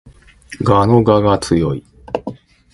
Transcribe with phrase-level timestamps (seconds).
[0.63, 1.83] 蛾の我が強い